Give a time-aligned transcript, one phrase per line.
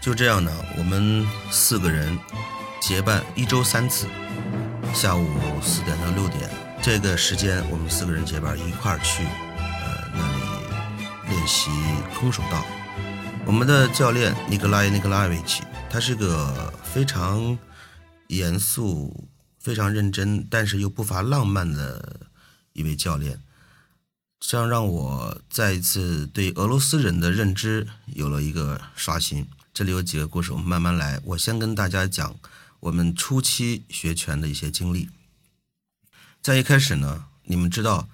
[0.00, 2.18] 就这样呢，我们四个人
[2.80, 4.06] 结伴一周三次，
[4.94, 5.28] 下午
[5.60, 6.50] 四点到六点
[6.82, 10.26] 这个时间，我们四个人结伴一块儿去，呃，那
[11.28, 11.70] 里练习
[12.18, 12.64] 空手道。
[13.44, 17.58] 我们的教练尼格拉耶尼格拉维奇，他是个非常
[18.28, 19.28] 严肃、
[19.58, 22.20] 非常认真，但是又不乏浪漫的
[22.72, 23.42] 一位教练。
[24.40, 29.46] 这样让我再一次对俄罗斯人的认知有了一个刷新。
[29.80, 31.18] 这里有几个故事，我们慢慢来。
[31.24, 32.36] 我先跟大家讲
[32.80, 35.08] 我们初期学拳的一些经历。
[36.42, 38.06] 在一开始呢，你们知道，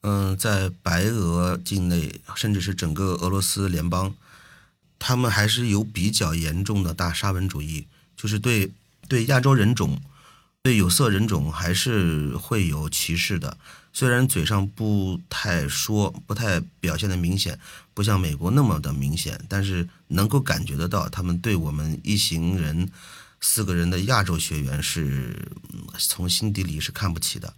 [0.00, 4.14] 嗯，在白俄境内，甚至是整个俄罗斯联邦，
[4.98, 8.72] 他们还是有比较严重的大沙文主义，就是对
[9.06, 10.00] 对亚洲人种、
[10.62, 13.58] 对有色人种还是会有歧视的。
[13.92, 17.58] 虽然嘴上不太说，不太表现的明显，
[17.92, 22.88] 不像美国那么的明显，但是能够感觉得到，他们对我们一行人
[23.40, 25.36] 四个人的亚洲学员是
[25.98, 27.52] 从心底里是看不起的。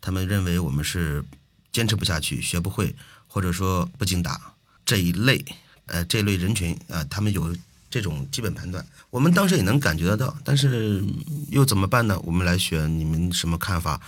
[0.00, 1.24] 他们认为我们是
[1.72, 2.94] 坚持不下去，学不会，
[3.26, 4.40] 或者说不经打
[4.84, 5.44] 这一类，
[5.86, 7.56] 呃，这类人群啊，他们有
[7.90, 8.86] 这种基本判断。
[9.10, 11.02] 我们当时也能感觉得到，但是
[11.50, 12.20] 又怎么办呢？
[12.24, 14.00] 我们来选，你们什么看法？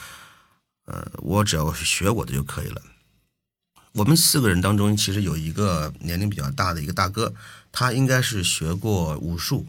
[0.90, 2.82] 呃，我只要学我的就可以了。
[3.92, 7.32] 我们四个人当中，其实有一个年龄比较大的一个大哥，
[7.70, 9.66] 他应该是学过武术，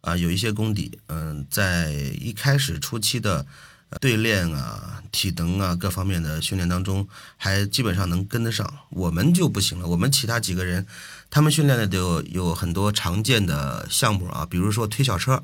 [0.00, 0.98] 啊，有一些功底。
[1.08, 3.46] 嗯，在一开始初期的
[4.00, 8.70] 对练啊、体能啊各方面的训练当中，还基本上能跟得上。
[8.90, 9.86] 我们就不行了。
[9.88, 10.86] 我们其他几个人，
[11.30, 15.42] 他们训练的都有有很多常见的项目啊，比如说推小车，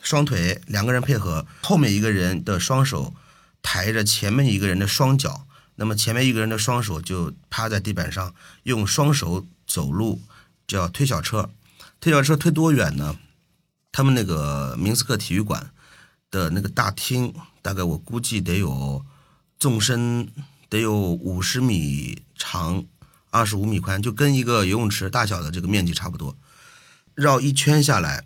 [0.00, 3.14] 双腿两个人配合，后面一个人的双手。
[3.66, 10.22] 抬着前面一个人的双脚，那么前面一个人的双手就趴在地板上，用双手走路，
[10.68, 11.50] 叫推小车。
[11.98, 13.18] 推小车推多远呢？
[13.90, 15.72] 他们那个明斯克体育馆
[16.30, 19.04] 的那个大厅，大概我估计得有
[19.58, 20.30] 纵深
[20.68, 22.84] 得有五十米长，
[23.30, 26.36] 二十五米宽，就跟一个游泳池大小的这个面积差不多。
[27.16, 28.24] 绕一圈下来，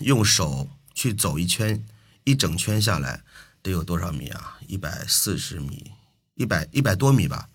[0.00, 1.86] 用手去走一圈，
[2.24, 3.22] 一整圈下来。
[3.64, 4.58] 得有多少米啊？
[4.68, 5.90] 一百四十米，
[6.34, 7.48] 一百一百多米吧。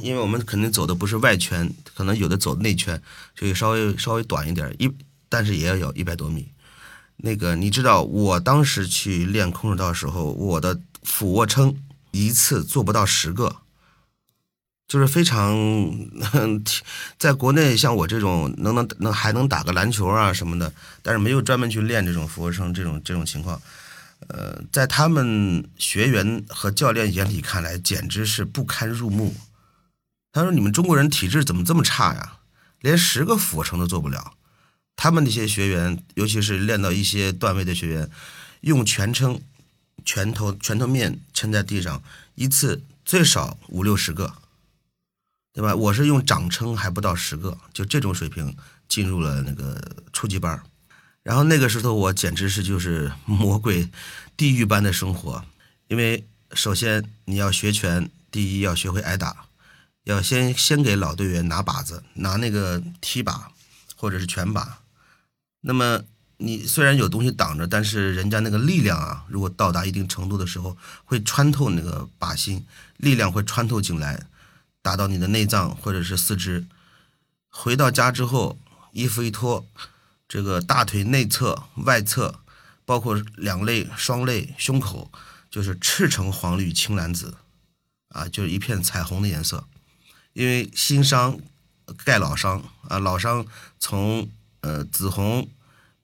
[0.00, 3.00] 因为我们肯定走的不是外圈，可能有的走内圈，
[3.38, 4.74] 所以稍微稍微短一点。
[4.78, 4.90] 一
[5.28, 6.48] 但是也要有一百多米。
[7.18, 11.76] 那个你知道，我当时去练空手道的时候，我的俯卧撑
[12.10, 13.56] 一次做不到十个，
[14.88, 15.54] 就是非常
[17.18, 20.72] 在国内像我这种能能能还能打个篮球啊什么的，
[21.02, 23.60] 但是没有专门去练这种俯卧撑这种这种情况。
[24.28, 29.34] 呃，在他们学员和教练眼里看来，简直是不堪入目。
[30.32, 32.38] 他说：“你们中国人体质怎么这么差呀？
[32.80, 34.34] 连十个俯卧撑都做不了。”
[34.96, 38.10] 他们那些学员，尤其是练到一些段位的学员，
[38.60, 39.40] 用全撑，
[40.04, 42.02] 拳头拳头面撑在地上，
[42.34, 44.34] 一次最少五六十个，
[45.52, 45.74] 对吧？
[45.74, 48.56] 我是用掌撑，还不到十个，就这种水平
[48.88, 49.80] 进入了那个
[50.12, 50.62] 初级班。
[51.24, 53.90] 然后那个时候我简直是就是 魔鬼，
[54.36, 55.42] 地狱般的生活，
[55.88, 59.46] 因为首先你要学拳，第一要学会挨打，
[60.04, 63.46] 要先先给老队员拿靶子，拿那个踢靶
[63.96, 64.68] 或者是拳靶。
[65.62, 66.02] 那么
[66.36, 70.76] 你虽然有东西挡着，但是人家那个力量啊，如果到达一定程度的时候，
[71.06, 72.66] 会穿透那个靶心，
[72.98, 74.26] 力量会穿透进来，
[74.82, 76.66] 打到你的内脏或者是四肢。
[77.48, 78.58] 回到家之后，
[78.92, 79.66] 衣服一脱。
[80.34, 82.40] 这个大腿内侧、外侧，
[82.84, 85.08] 包括两肋、双肋、胸口，
[85.48, 87.36] 就是赤橙黄绿青蓝紫，
[88.08, 89.64] 啊，就是一片彩虹的颜色。
[90.32, 91.38] 因为新伤
[92.04, 93.46] 盖老伤啊，老伤
[93.78, 94.28] 从
[94.62, 95.48] 呃紫红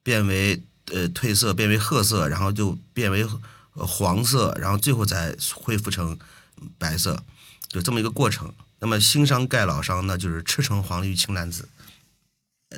[0.04, 0.62] 变为
[0.92, 3.26] 呃褪色，变为褐色，然后就变为
[3.72, 6.16] 黄色，然后最后再恢复成
[6.78, 7.20] 白色，
[7.66, 8.54] 就这么一个过程。
[8.78, 11.68] 那么新伤盖老伤，呢就是赤橙黄绿青蓝紫。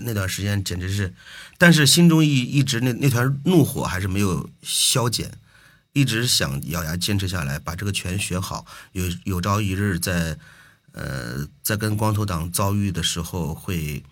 [0.00, 1.14] 那段时间简直是，
[1.58, 5.38] 但是心中一一直那那团怒火还是没有消减，
[5.92, 8.64] 一直想咬牙坚持下来，把这个拳学好。
[8.92, 10.38] 有有朝一日在，
[10.92, 14.02] 呃，在跟光头党遭遇的时候，会，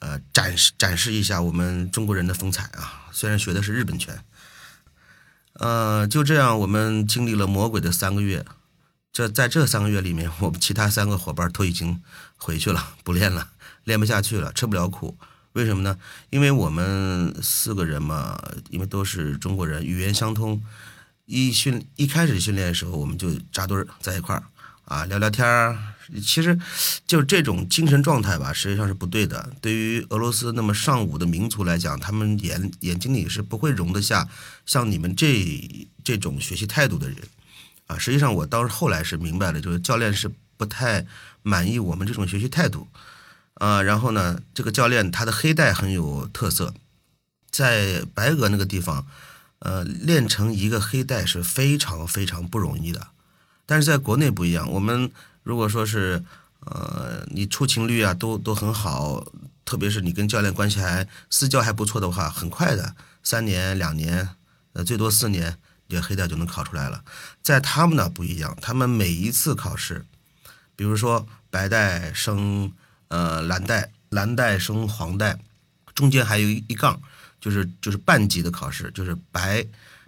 [0.00, 3.08] 呃，展示展示一下我们中国人的风采啊！
[3.12, 4.24] 虽然学的是日本拳，
[5.52, 8.44] 呃，就这样，我们经历了魔鬼的三个月。
[9.12, 12.00] 这在这三个月里面，我们其他三个伙伴都已经
[12.36, 13.50] 回去了，不练了。
[13.90, 15.18] 练不下去了，吃不了苦，
[15.54, 15.98] 为什么呢？
[16.30, 18.40] 因为我们四个人嘛，
[18.70, 20.62] 因为都是中国人，语言相通。
[21.26, 24.42] 一训一开始训练的时候，我们就扎堆儿在一块儿
[24.84, 25.78] 啊，聊聊天儿。
[26.24, 26.58] 其实，
[27.06, 29.52] 就这种精神状态吧，实际上是不对的。
[29.60, 34.28] 对于俄罗斯那么尚武的民族来讲，他们眼眼睛里是不会容得下
[34.66, 37.18] 像你们这这种学习态度的人。
[37.86, 41.06] 啊，实际上我当时后来是明白了，就是教练是不太
[41.42, 42.88] 满意我们这种学习态度。
[43.60, 46.72] 啊，然后呢，这个教练他的黑带很有特色，
[47.50, 49.06] 在白俄那个地方，
[49.60, 53.08] 呃，练成一个黑带是非常非常不容易的。
[53.66, 55.12] 但是在国内不一样，我们。
[55.42, 56.22] 如果说是，
[56.60, 59.26] 呃，你出勤率啊都都很好，
[59.64, 64.28] 特别是你跟教练关系还私交还不错的话，很快的，三年两年，
[64.74, 67.02] 呃，最多四年，你黑带就能考出来了。
[67.42, 70.04] 在他们那不一样，他们每一次考试，
[70.76, 72.70] 比如说白带升
[73.10, 75.38] 呃蓝带，蓝带升黄带，
[75.94, 77.00] 中间还有一杠，
[77.40, 79.64] 就是就是半级的考试，就是白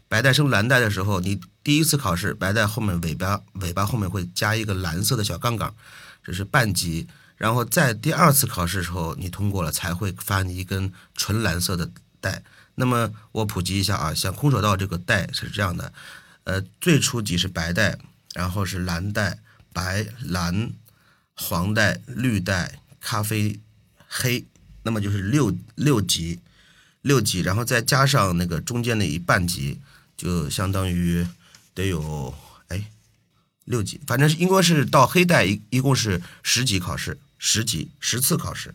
[0.09, 1.41] 白带升蓝带的时候，你。
[1.65, 5.73] 第一次考试，白带后面尾巴尾巴后面会加一个蓝色的小杠杠，
[6.25, 7.07] 这是半级。
[7.37, 11.89] 然后在第二次考试的时候，你通过了才会发你一根纯蓝色的
[12.21, 12.43] 带。
[12.75, 15.93] 那么我普及一下啊，像空手道这个带是这样的，
[16.43, 17.97] 呃，最初级是白带，
[18.35, 19.39] 然后是蓝带、
[19.73, 20.73] 白蓝、
[21.37, 23.61] 黄带、绿带、咖啡、
[24.09, 24.47] 黑，
[24.85, 26.41] 那么就是六六级，
[27.03, 29.79] 六级，然后再加上那个中间的一半级，
[30.17, 31.27] 就相当于。
[31.75, 32.35] 得有
[32.69, 32.91] 哎
[33.65, 38.75] 六级，反正是应该是到黑带一一共是十级考试，十级十次考试。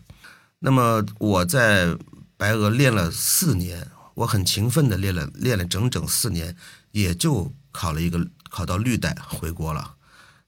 [0.58, 1.96] 那么我在
[2.36, 6.56] 白俄练了四年，我很勤奋的练了练了整整四年，
[6.90, 9.94] 也就考了一个考到绿带回国了。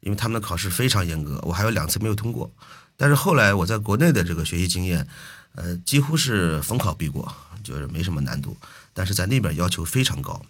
[0.01, 2.51] 因为他们的考试非常严格，我还有两次没有通过。
[2.97, 5.07] 但是后来我在国内的这个学习经验，
[5.55, 8.57] 呃，几乎是逢考必过，就是没什么难度。
[8.93, 10.43] 但是在那边要求非常高。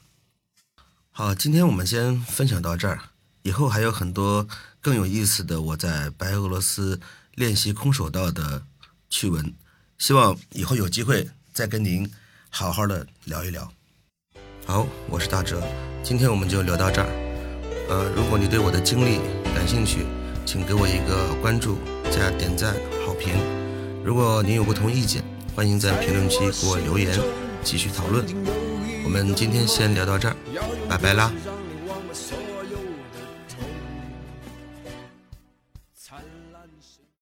[1.13, 3.01] 好，今天我们先分享到这儿，
[3.43, 4.49] 以后还有很多
[4.81, 7.01] 更有意思的我在白俄罗斯
[7.35, 8.65] 练习空手道的
[9.09, 9.55] 趣闻，
[9.99, 12.11] 希望以后有机会再跟您
[12.49, 13.71] 好好的聊一聊。
[14.67, 15.63] 好，我是大哲，
[16.03, 17.09] 今天我们就聊到这儿。
[17.89, 19.21] 呃，如果你对我的经历
[19.55, 20.07] 感兴趣，
[20.45, 21.79] 请给我一个关注
[22.11, 22.75] 加点赞
[23.05, 23.35] 好评。
[24.05, 25.23] 如果您有不同意见，
[25.55, 27.19] 欢迎在评论区给我留言，
[27.63, 28.25] 继续讨论。
[29.05, 30.37] 我们今天先聊到这儿，
[30.89, 31.31] 拜拜啦。